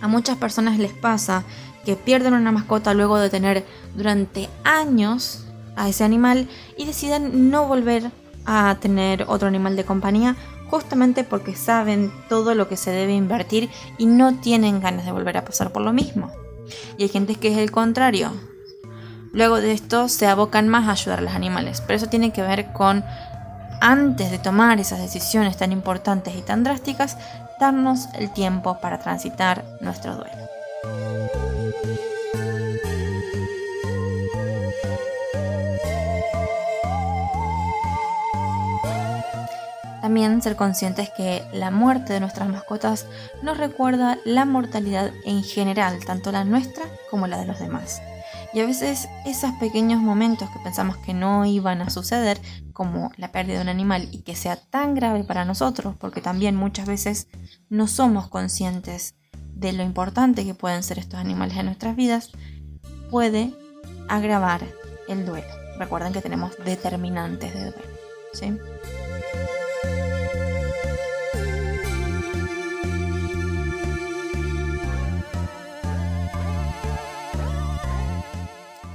A 0.01 0.09
muchas 0.09 0.35
personas 0.35 0.77
les 0.77 0.91
pasa 0.91 1.45
que 1.85 1.95
pierden 1.95 2.33
una 2.33 2.51
mascota 2.51 2.93
luego 2.93 3.17
de 3.17 3.29
tener 3.29 3.65
durante 3.95 4.49
años 4.65 5.45
a 5.77 5.87
ese 5.87 6.03
animal 6.03 6.49
y 6.77 6.83
deciden 6.83 7.49
no 7.49 7.65
volver 7.65 8.11
a 8.45 8.75
tener 8.81 9.23
otro 9.29 9.47
animal 9.47 9.77
de 9.77 9.85
compañía 9.85 10.35
justamente 10.69 11.23
porque 11.23 11.55
saben 11.55 12.11
todo 12.29 12.55
lo 12.55 12.67
que 12.67 12.77
se 12.77 12.91
debe 12.91 13.13
invertir 13.13 13.69
y 13.97 14.05
no 14.05 14.35
tienen 14.35 14.79
ganas 14.79 15.05
de 15.05 15.11
volver 15.11 15.37
a 15.37 15.45
pasar 15.45 15.71
por 15.71 15.81
lo 15.81 15.93
mismo. 15.93 16.31
Y 16.97 17.03
hay 17.03 17.09
gente 17.09 17.35
que 17.35 17.51
es 17.51 17.57
el 17.57 17.71
contrario. 17.71 18.31
Luego 19.31 19.57
de 19.57 19.71
esto 19.71 20.09
se 20.09 20.27
abocan 20.27 20.67
más 20.67 20.87
a 20.87 20.91
ayudar 20.91 21.19
a 21.19 21.23
los 21.23 21.33
animales, 21.33 21.81
pero 21.81 21.97
eso 21.97 22.07
tiene 22.07 22.31
que 22.31 22.41
ver 22.41 22.71
con 22.73 23.03
antes 23.81 24.31
de 24.31 24.39
tomar 24.39 24.79
esas 24.79 24.99
decisiones 24.99 25.57
tan 25.57 25.71
importantes 25.71 26.35
y 26.35 26.41
tan 26.41 26.63
drásticas, 26.63 27.17
darnos 27.59 28.07
el 28.15 28.31
tiempo 28.31 28.79
para 28.81 28.99
transitar 28.99 29.63
nuestro 29.81 30.15
duelo. 30.15 30.48
También 40.09 40.41
ser 40.41 40.55
conscientes 40.55 41.11
que 41.15 41.43
la 41.53 41.69
muerte 41.69 42.13
de 42.13 42.19
nuestras 42.19 42.49
mascotas 42.49 43.05
nos 43.43 43.59
recuerda 43.59 44.17
la 44.25 44.43
mortalidad 44.43 45.11
en 45.23 45.43
general, 45.43 46.03
tanto 46.03 46.31
la 46.31 46.43
nuestra 46.43 46.83
como 47.11 47.27
la 47.27 47.37
de 47.37 47.45
los 47.45 47.59
demás. 47.59 48.01
Y 48.51 48.59
a 48.59 48.65
veces 48.65 49.07
esos 49.27 49.51
pequeños 49.59 50.01
momentos 50.01 50.49
que 50.49 50.57
pensamos 50.63 50.97
que 50.97 51.13
no 51.13 51.45
iban 51.45 51.83
a 51.83 51.91
suceder, 51.91 52.41
como 52.73 53.11
la 53.17 53.31
pérdida 53.31 53.57
de 53.57 53.61
un 53.61 53.69
animal 53.69 54.09
y 54.11 54.23
que 54.23 54.35
sea 54.35 54.55
tan 54.55 54.95
grave 54.95 55.23
para 55.23 55.45
nosotros, 55.45 55.95
porque 55.99 56.21
también 56.21 56.55
muchas 56.55 56.87
veces 56.87 57.27
no 57.69 57.85
somos 57.85 58.29
conscientes 58.29 59.13
de 59.53 59.73
lo 59.73 59.83
importante 59.83 60.43
que 60.43 60.55
pueden 60.55 60.81
ser 60.81 60.97
estos 60.97 61.19
animales 61.19 61.55
en 61.55 61.67
nuestras 61.67 61.95
vidas, 61.95 62.31
puede 63.11 63.53
agravar 64.07 64.61
el 65.07 65.27
duelo. 65.27 65.53
Recuerden 65.77 66.13
que 66.13 66.21
tenemos 66.21 66.57
determinantes 66.65 67.53
de 67.53 67.59
duelo. 67.59 67.83
¿sí? 68.33 68.57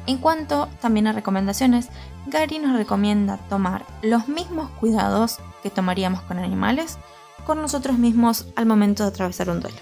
En 0.06 0.18
cuanto 0.18 0.68
también 0.80 1.06
a 1.06 1.12
recomendaciones, 1.12 1.88
Gary 2.26 2.58
nos 2.58 2.76
recomienda 2.76 3.38
tomar 3.48 3.86
los 4.02 4.28
mismos 4.28 4.70
cuidados 4.80 5.38
que 5.62 5.70
tomaríamos 5.70 6.20
con 6.22 6.38
animales 6.38 6.98
con 7.46 7.60
nosotros 7.60 7.98
mismos 7.98 8.46
al 8.56 8.66
momento 8.66 9.02
de 9.02 9.10
atravesar 9.10 9.50
un 9.50 9.60
duelo. 9.60 9.76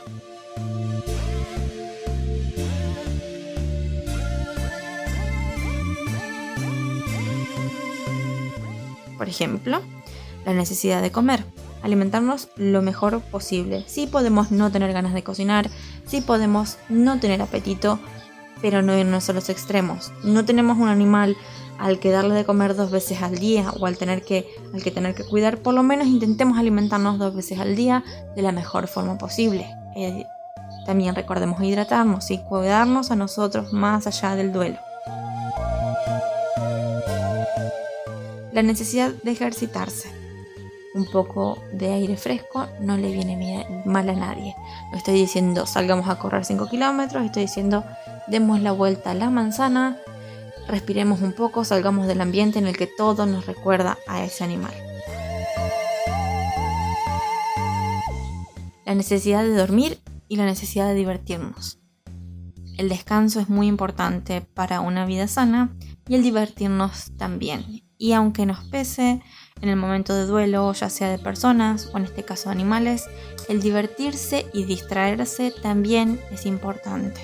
Por 9.17 9.29
ejemplo, 9.29 9.81
la 10.45 10.53
necesidad 10.53 11.01
de 11.01 11.13
comer, 11.13 11.45
alimentarnos 11.83 12.49
lo 12.57 12.83
mejor 12.83 13.21
posible. 13.21 13.85
Si 13.87 14.09
podemos 14.09 14.51
no 14.51 14.73
tener 14.73 14.93
ganas 14.93 15.15
de 15.15 15.23
cocinar, 15.23 15.71
si 16.07 16.21
podemos 16.21 16.79
no 16.89 17.21
tener 17.21 17.41
apetito, 17.41 18.01
pero 18.63 18.81
no 18.81 18.97
irnos 18.97 19.29
a 19.29 19.33
los 19.35 19.51
extremos. 19.51 20.13
No 20.25 20.45
tenemos 20.45 20.79
un 20.79 20.89
animal 20.89 21.37
al 21.79 21.99
que 21.99 22.11
darle 22.11 22.35
de 22.35 22.45
comer 22.45 22.77
dos 22.77 22.91
veces 22.91 23.21
al 23.23 23.39
día 23.39 23.71
o 23.79 23.87
al 23.87 23.99
tener 23.99 24.23
que, 24.23 24.49
tener 24.95 25.15
que 25.15 25.25
cuidar, 25.25 25.59
por 25.59 25.75
lo 25.75 25.83
menos 25.83 26.07
intentemos 26.07 26.57
alimentarnos 26.57 27.19
dos 27.19 27.35
veces 27.35 27.59
al 27.59 27.75
día 27.75 28.05
de 28.37 28.43
la 28.43 28.53
mejor 28.53 28.87
forma 28.87 29.19
posible. 29.19 29.67
Eh, 29.97 30.25
también 30.87 31.15
recordemos 31.15 31.63
hidratarnos 31.63 32.31
y 32.31 32.39
cuidarnos 32.39 33.11
a 33.11 33.17
nosotros 33.17 33.73
más 33.73 34.07
allá 34.07 34.37
del 34.37 34.53
duelo. 34.53 34.79
La 38.53 38.63
necesidad 38.63 39.11
de 39.11 39.31
ejercitarse 39.31 40.22
un 40.95 41.07
poco 41.07 41.59
de 41.73 41.93
aire 41.93 42.17
fresco 42.17 42.69
no 42.81 42.97
le 42.97 43.11
viene 43.13 43.83
mal 43.85 44.09
a 44.09 44.15
nadie. 44.15 44.55
No 44.91 44.99
estoy 44.99 45.15
diciendo 45.15 45.67
salgamos 45.67 46.09
a 46.09 46.19
correr 46.19 46.45
5 46.45 46.69
kilómetros, 46.69 47.25
estoy 47.25 47.43
diciendo 47.43 47.85
demos 48.29 48.61
la 48.61 48.73
vuelta 48.73 49.11
a 49.11 49.15
la 49.15 49.31
manzana, 49.31 49.99
respiremos 50.69 51.23
un 51.23 51.33
poco, 51.33 51.65
salgamos 51.65 52.07
del 52.07 52.21
ambiente 52.21 52.59
en 52.59 52.67
el 52.67 52.77
que 52.77 52.87
todo 52.87 53.27
nos 53.27 53.47
recuerda 53.47 53.99
a 54.07 54.25
ese 54.25 54.45
animal. 54.45 54.73
La 58.85 58.95
necesidad 58.95 59.43
de 59.43 59.55
dormir 59.55 60.01
y 60.29 60.37
la 60.37 60.45
necesidad 60.45 60.89
de 60.89 60.95
divertirnos. 60.95 61.79
El 62.79 62.89
descanso 62.89 63.41
es 63.41 63.49
muy 63.49 63.67
importante 63.67 64.41
para 64.41 64.81
una 64.81 65.05
vida 65.05 65.29
sana 65.29 65.77
y 66.09 66.15
el 66.15 66.23
divertirnos 66.23 67.13
también. 67.17 67.83
Y 67.99 68.13
aunque 68.13 68.47
nos 68.47 68.65
pese, 68.65 69.23
en 69.63 69.69
el 69.69 69.77
momento 69.77 70.15
de 70.15 70.27
duelo, 70.27 70.73
ya 70.73 70.91
sea 70.91 71.09
de 71.09 71.19
personas 71.19 71.89
o 71.93 71.97
en 71.97 72.05
este 72.05 72.25
caso 72.25 72.49
de 72.49 72.53
animales, 72.53 73.09
el 73.49 73.63
divertirse 73.63 74.47
y 74.53 74.65
distraerse 74.65 75.53
también 75.63 76.21
es 76.33 76.47
importante. 76.47 77.21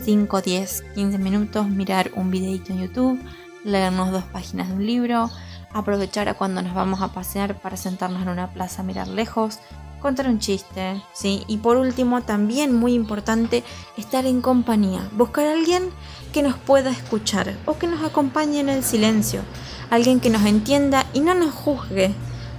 5, 0.00 0.40
10, 0.40 0.84
15 0.94 1.18
minutos, 1.18 1.68
mirar 1.68 2.10
un 2.16 2.30
videito 2.30 2.72
en 2.72 2.80
YouTube, 2.80 3.20
leernos 3.62 4.10
dos 4.10 4.24
páginas 4.24 4.68
de 4.68 4.74
un 4.74 4.86
libro, 4.86 5.30
aprovechar 5.72 6.28
a 6.28 6.34
cuando 6.34 6.62
nos 6.62 6.74
vamos 6.74 7.02
a 7.02 7.12
pasear 7.12 7.60
para 7.60 7.76
sentarnos 7.76 8.22
en 8.22 8.30
una 8.30 8.52
plaza 8.52 8.80
a 8.80 8.84
mirar 8.84 9.08
lejos, 9.08 9.58
contar 10.00 10.28
un 10.28 10.38
chiste, 10.38 11.02
¿sí? 11.12 11.44
Y 11.46 11.58
por 11.58 11.76
último, 11.76 12.22
también 12.22 12.74
muy 12.74 12.94
importante, 12.94 13.64
estar 13.98 14.24
en 14.24 14.40
compañía, 14.40 15.06
buscar 15.12 15.46
a 15.46 15.52
alguien 15.52 15.90
que 16.32 16.42
nos 16.42 16.56
pueda 16.56 16.90
escuchar 16.90 17.54
o 17.66 17.76
que 17.76 17.86
nos 17.86 18.02
acompañe 18.02 18.60
en 18.60 18.68
el 18.70 18.82
silencio 18.82 19.42
alguien 19.90 20.20
que 20.20 20.30
nos 20.30 20.44
entienda 20.44 21.06
y 21.12 21.20
no 21.20 21.34
nos 21.34 21.52
juzgue 21.52 22.12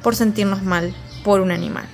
por 0.03 0.15
sentirnos 0.15 0.63
mal 0.63 0.93
por 1.23 1.41
un 1.41 1.51
animal. 1.51 1.85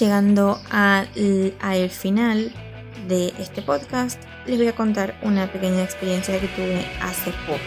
Llegando 0.00 0.58
al, 0.70 1.08
final 1.90 2.50
de 3.06 3.34
este 3.38 3.60
podcast, 3.60 4.20
les 4.46 4.56
voy 4.56 4.68
a 4.68 4.74
contar 4.74 5.14
una 5.22 5.46
pequeña 5.52 5.82
experiencia 5.82 6.40
que 6.40 6.48
tuve 6.48 6.86
hace 7.02 7.32
poco. 7.46 7.60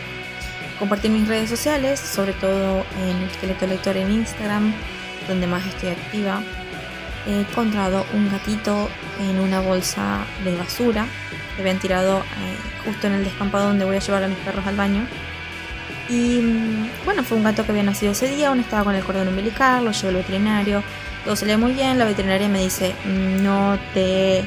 Compartí 0.79 1.09
mis 1.09 1.27
redes 1.27 1.49
sociales, 1.49 1.99
sobre 1.99 2.33
todo 2.33 2.83
en 2.99 3.23
Esqueleto 3.29 3.67
Lector 3.67 3.97
en 3.97 4.11
Instagram, 4.11 4.73
donde 5.27 5.45
más 5.45 5.63
estoy 5.67 5.89
activa. 5.89 6.41
He 7.27 7.41
encontrado 7.41 8.03
un 8.13 8.29
gatito 8.29 8.89
en 9.21 9.39
una 9.39 9.61
bolsa 9.61 10.25
de 10.43 10.57
basura 10.57 11.05
que 11.55 11.61
habían 11.61 11.79
tirado 11.79 12.19
eh, 12.19 12.57
justo 12.85 13.07
en 13.07 13.13
el 13.13 13.23
descampado 13.23 13.67
donde 13.67 13.85
voy 13.85 13.97
a 13.97 13.99
llevar 13.99 14.23
a 14.23 14.27
mis 14.27 14.39
perros 14.39 14.65
al 14.65 14.75
baño. 14.75 15.05
Y 16.09 16.41
mm, 16.41 17.05
bueno, 17.05 17.23
fue 17.23 17.37
un 17.37 17.43
gato 17.43 17.63
que 17.63 17.71
había 17.71 17.83
nacido 17.83 18.11
ese 18.11 18.27
día, 18.27 18.49
aún 18.49 18.59
estaba 18.59 18.83
con 18.83 18.95
el 18.95 19.03
cordón 19.03 19.27
umbilical, 19.27 19.85
lo 19.85 19.91
llevé 19.91 20.09
al 20.09 20.15
veterinario, 20.15 20.83
todo 21.23 21.35
se 21.35 21.57
muy 21.57 21.73
bien, 21.73 21.97
la 21.97 22.05
veterinaria 22.05 22.49
me 22.49 22.61
dice, 22.61 22.93
no 23.05 23.77
te, 23.93 24.39
eh, 24.39 24.43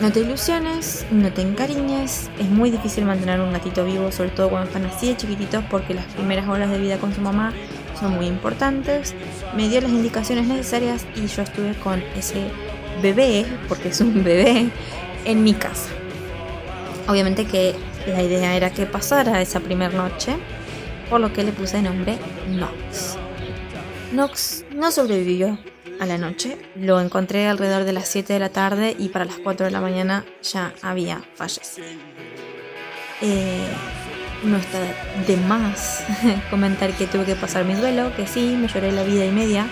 no 0.00 0.12
te 0.12 0.20
ilusiones, 0.20 1.06
no 1.10 1.32
te 1.32 1.42
encariñes, 1.42 2.30
es 2.38 2.48
muy 2.48 2.70
difícil 2.70 3.04
mantener 3.04 3.40
un 3.40 3.52
gatito 3.52 3.84
vivo, 3.84 4.12
sobre 4.12 4.30
todo 4.30 4.50
cuando 4.50 4.68
están 4.68 4.84
así 4.84 5.08
de 5.08 5.16
chiquititos, 5.16 5.64
porque 5.70 5.94
las 5.94 6.04
primeras 6.06 6.48
horas 6.48 6.70
de 6.70 6.78
vida 6.78 6.98
con 6.98 7.14
su 7.14 7.20
mamá 7.20 7.52
son 7.98 8.14
muy 8.14 8.26
importantes. 8.26 9.14
Me 9.56 9.68
dio 9.68 9.80
las 9.80 9.90
indicaciones 9.90 10.46
necesarias 10.46 11.06
y 11.16 11.26
yo 11.26 11.42
estuve 11.42 11.74
con 11.74 12.02
ese 12.16 12.44
bebé, 13.02 13.46
porque 13.68 13.88
es 13.88 14.00
un 14.00 14.22
bebé, 14.24 14.68
en 15.24 15.44
mi 15.44 15.54
casa. 15.54 15.90
Obviamente 17.06 17.44
que 17.44 17.74
la 18.06 18.22
idea 18.22 18.56
era 18.56 18.70
que 18.70 18.86
pasara 18.86 19.40
esa 19.42 19.60
primera 19.60 19.94
noche, 19.94 20.36
por 21.10 21.20
lo 21.20 21.32
que 21.32 21.42
le 21.42 21.52
puse 21.52 21.78
de 21.78 21.82
nombre 21.84 22.18
Nox. 22.50 23.17
Nox 24.12 24.64
no 24.74 24.90
sobrevivió 24.90 25.58
a 26.00 26.06
la 26.06 26.16
noche. 26.16 26.58
Lo 26.76 27.00
encontré 27.00 27.46
alrededor 27.46 27.84
de 27.84 27.92
las 27.92 28.08
7 28.08 28.32
de 28.32 28.38
la 28.38 28.48
tarde 28.48 28.96
y 28.98 29.08
para 29.08 29.26
las 29.26 29.36
4 29.36 29.66
de 29.66 29.72
la 29.72 29.80
mañana 29.80 30.24
ya 30.42 30.72
había 30.82 31.22
fallecido. 31.34 31.86
Eh, 33.20 33.66
no 34.44 34.56
está 34.56 34.78
de 35.26 35.36
más 35.36 36.04
comentar 36.50 36.92
que 36.92 37.06
tuve 37.06 37.24
que 37.24 37.34
pasar 37.34 37.64
mi 37.64 37.74
duelo, 37.74 38.14
que 38.16 38.26
sí, 38.26 38.56
me 38.58 38.68
lloré 38.68 38.92
la 38.92 39.02
vida 39.02 39.26
y 39.26 39.30
media, 39.30 39.66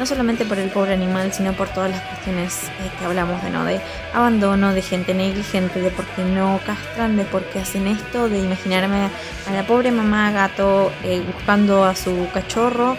no 0.00 0.06
solamente 0.06 0.44
por 0.44 0.58
el 0.58 0.70
pobre 0.70 0.94
animal, 0.94 1.32
sino 1.32 1.52
por 1.52 1.68
todas 1.68 1.90
las 1.90 2.00
cuestiones 2.00 2.64
eh, 2.64 2.90
que 2.98 3.04
hablamos 3.04 3.42
de, 3.44 3.50
¿no? 3.50 3.64
de 3.64 3.80
abandono, 4.14 4.72
de 4.72 4.82
gente 4.82 5.14
negligente, 5.14 5.80
de 5.80 5.90
por 5.90 6.06
qué 6.06 6.24
no 6.24 6.58
castran, 6.66 7.16
de 7.16 7.24
por 7.24 7.44
qué 7.44 7.60
hacen 7.60 7.86
esto, 7.86 8.28
de 8.28 8.38
imaginarme 8.38 9.10
a 9.46 9.52
la 9.52 9.66
pobre 9.66 9.92
mamá 9.92 10.32
gato 10.32 10.90
eh, 11.04 11.22
buscando 11.24 11.84
a 11.84 11.94
su 11.94 12.26
cachorro 12.32 12.96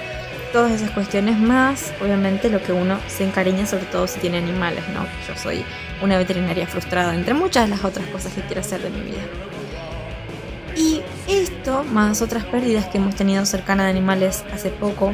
todas 0.51 0.71
esas 0.71 0.91
cuestiones 0.91 1.38
más, 1.38 1.93
obviamente 2.01 2.49
lo 2.49 2.62
que 2.62 2.71
uno 2.71 2.99
se 3.07 3.23
encariña 3.25 3.65
sobre 3.65 3.86
todo 3.86 4.07
si 4.07 4.19
tiene 4.19 4.38
animales, 4.38 4.83
¿no? 4.93 5.05
Yo 5.27 5.39
soy 5.39 5.63
una 6.01 6.17
veterinaria 6.17 6.67
frustrada, 6.67 7.13
entre 7.15 7.33
muchas 7.33 7.65
de 7.65 7.75
las 7.75 7.83
otras 7.83 8.07
cosas 8.07 8.33
que 8.33 8.41
quiero 8.41 8.62
hacer 8.62 8.81
de 8.81 8.89
mi 8.89 9.01
vida. 9.01 9.21
Y 10.75 11.01
esto, 11.27 11.83
más 11.83 12.21
otras 12.21 12.45
pérdidas 12.45 12.88
que 12.88 12.97
hemos 12.97 13.15
tenido 13.15 13.45
cercanas 13.45 13.88
de 13.88 13.91
animales 13.91 14.43
hace 14.53 14.69
poco 14.69 15.13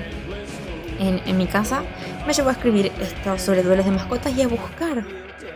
en, 0.99 1.21
en 1.25 1.37
mi 1.37 1.47
casa, 1.47 1.83
me 2.27 2.33
llevó 2.33 2.49
a 2.49 2.53
escribir 2.53 2.91
esto 3.01 3.37
sobre 3.37 3.63
duelos 3.63 3.85
de 3.85 3.91
mascotas 3.91 4.35
y 4.35 4.41
a 4.41 4.47
buscar 4.47 5.05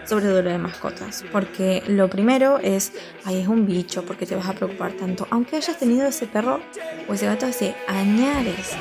sobre 0.07 0.27
duelo 0.27 0.49
de 0.49 0.57
mascotas. 0.57 1.23
Porque 1.31 1.83
lo 1.87 2.09
primero 2.09 2.57
es, 2.59 2.93
ay, 3.25 3.41
es 3.41 3.47
un 3.47 3.65
bicho, 3.65 4.03
porque 4.05 4.25
te 4.25 4.35
vas 4.35 4.47
a 4.47 4.53
preocupar 4.53 4.93
tanto? 4.93 5.27
Aunque 5.29 5.57
hayas 5.57 5.77
tenido 5.77 6.07
ese 6.07 6.25
perro 6.25 6.61
o 7.07 7.13
ese 7.13 7.25
gato 7.25 7.45
hace 7.45 7.75
añares. 7.87 8.75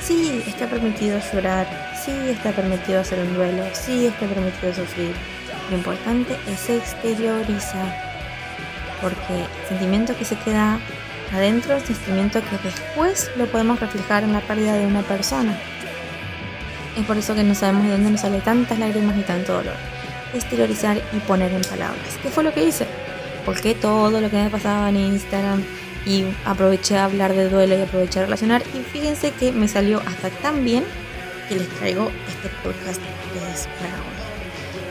Sí, 0.00 0.42
está 0.46 0.66
permitido 0.66 1.20
llorar, 1.32 1.66
sí 2.02 2.12
está 2.30 2.52
permitido 2.52 3.00
hacer 3.00 3.20
un 3.20 3.34
duelo, 3.34 3.64
sí 3.72 4.06
está 4.06 4.26
permitido 4.26 4.74
sufrir. 4.74 5.14
Lo 5.70 5.76
importante 5.76 6.36
es 6.48 6.70
exteriorizar, 6.70 7.96
porque 9.02 9.42
el 9.42 9.68
sentimiento 9.68 10.16
que 10.16 10.24
se 10.24 10.36
queda 10.38 10.80
adentro 11.32 11.76
es 11.76 11.88
un 11.88 11.94
sentimiento 11.94 12.40
que 12.40 12.68
después 12.68 13.30
lo 13.36 13.46
podemos 13.46 13.78
reflejar 13.78 14.24
en 14.24 14.32
la 14.32 14.40
pérdida 14.40 14.72
de 14.74 14.86
una 14.86 15.02
persona. 15.02 15.56
Es 16.96 17.04
por 17.04 17.16
eso 17.16 17.34
que 17.34 17.44
no 17.44 17.54
sabemos 17.54 17.84
de 17.84 17.92
dónde 17.92 18.10
nos 18.10 18.20
sale 18.22 18.40
tantas 18.40 18.78
lágrimas 18.78 19.16
y 19.16 19.22
tanto 19.22 19.52
dolor. 19.52 19.76
Exteriorizar 20.34 20.96
y 20.96 21.18
poner 21.20 21.52
en 21.52 21.62
palabras. 21.62 22.18
¿Qué 22.22 22.30
fue 22.30 22.42
lo 22.42 22.52
que 22.52 22.64
hice? 22.64 22.86
Porque 23.44 23.74
todo 23.74 24.20
lo 24.20 24.30
que 24.30 24.36
me 24.36 24.50
pasaba 24.50 24.88
en 24.88 24.96
Instagram, 24.96 25.62
y 26.06 26.24
aproveché 26.44 26.96
a 26.96 27.04
hablar 27.04 27.34
de 27.34 27.48
duelo 27.48 27.78
y 27.78 27.82
aproveché 27.82 28.20
a 28.20 28.24
relacionar 28.24 28.62
y 28.74 28.82
fíjense 28.82 29.32
que 29.32 29.52
me 29.52 29.68
salió 29.68 30.00
hasta 30.06 30.30
tan 30.30 30.64
bien 30.64 30.84
que 31.48 31.56
les 31.56 31.68
traigo 31.68 32.10
este 32.28 32.48
podcast 32.62 33.00
que 33.00 33.52
es. 33.52 33.68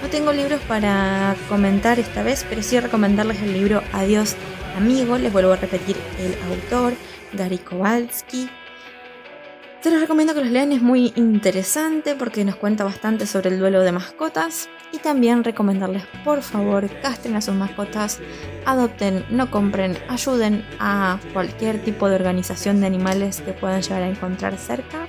No 0.01 0.09
tengo 0.09 0.31
libros 0.33 0.59
para 0.67 1.35
comentar 1.47 1.99
esta 1.99 2.23
vez, 2.23 2.45
pero 2.49 2.63
sí 2.63 2.79
recomendarles 2.79 3.41
el 3.41 3.53
libro 3.53 3.83
Adiós 3.93 4.35
amigo, 4.75 5.17
les 5.17 5.31
vuelvo 5.31 5.53
a 5.53 5.55
repetir 5.57 5.97
el 6.19 6.35
autor, 6.51 6.93
Gary 7.33 7.57
Kowalski. 7.57 8.49
Se 9.81 9.91
los 9.91 10.01
recomiendo 10.01 10.33
que 10.33 10.41
los 10.41 10.49
lean, 10.49 10.71
es 10.71 10.81
muy 10.81 11.13
interesante 11.15 12.15
porque 12.15 12.43
nos 12.43 12.55
cuenta 12.55 12.83
bastante 12.83 13.25
sobre 13.25 13.49
el 13.49 13.59
duelo 13.59 13.81
de 13.81 13.91
mascotas 13.91 14.69
y 14.91 14.97
también 14.99 15.43
recomendarles 15.43 16.03
por 16.23 16.41
favor 16.41 16.89
castren 17.01 17.35
a 17.35 17.41
sus 17.41 17.55
mascotas, 17.55 18.19
adopten, 18.65 19.25
no 19.29 19.51
compren, 19.51 19.97
ayuden 20.07 20.65
a 20.79 21.19
cualquier 21.33 21.83
tipo 21.83 22.09
de 22.09 22.15
organización 22.15 22.81
de 22.81 22.87
animales 22.87 23.41
que 23.41 23.53
puedan 23.53 23.81
llegar 23.81 24.03
a 24.03 24.09
encontrar 24.09 24.57
cerca 24.57 25.07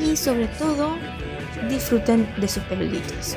y 0.00 0.16
sobre 0.16 0.46
todo 0.46 0.96
disfruten 1.68 2.28
de 2.36 2.48
sus 2.48 2.62
peluditos. 2.64 3.36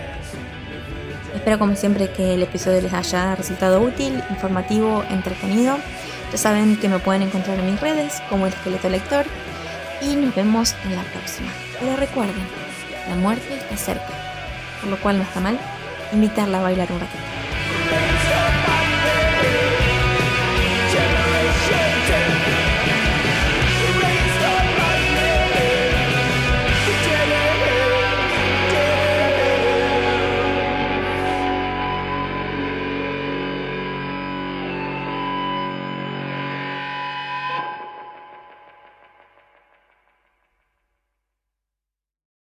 Espero 1.33 1.57
como 1.57 1.75
siempre 1.75 2.11
que 2.11 2.35
el 2.35 2.43
episodio 2.43 2.81
les 2.81 2.93
haya 2.93 3.35
resultado 3.35 3.81
útil, 3.81 4.23
informativo, 4.29 5.03
entretenido. 5.09 5.77
Ya 6.31 6.37
saben 6.37 6.77
que 6.77 6.89
me 6.89 6.99
pueden 6.99 7.23
encontrar 7.23 7.59
en 7.59 7.71
mis 7.71 7.81
redes 7.81 8.21
como 8.29 8.45
el 8.45 8.53
esqueleto 8.53 8.89
lector 8.89 9.25
y 10.01 10.15
nos 10.15 10.35
vemos 10.35 10.75
en 10.85 10.95
la 10.95 11.03
próxima. 11.03 11.49
Pero 11.79 11.95
recuerden, 11.95 12.45
la 13.09 13.15
muerte 13.15 13.55
está 13.55 13.77
cerca 13.77 14.32
por 14.83 14.91
lo 14.91 14.97
cual 14.97 15.17
no 15.17 15.23
está 15.23 15.39
mal 15.39 15.57
invitarla 16.11 16.59
a 16.59 16.61
bailar 16.61 16.91
un 16.91 16.99
ratito. 16.99 17.32